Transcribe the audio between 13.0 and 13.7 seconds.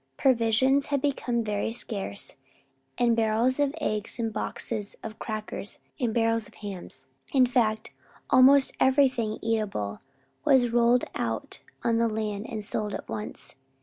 once.